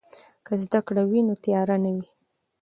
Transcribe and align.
که 0.45 0.53
زده 0.63 0.79
کړه 0.87 1.03
وي 1.09 1.21
نو 1.27 1.33
تیاره 1.43 1.77
نه 1.83 1.89
وي. 1.95 2.07